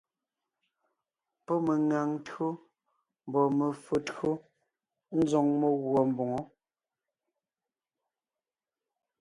[1.45, 2.47] Pɔ́ meŋaŋ tÿǒ
[3.27, 4.29] mbɔɔ me[o tÿǒ
[5.19, 6.41] ńzoŋ meguɔ mboŋó.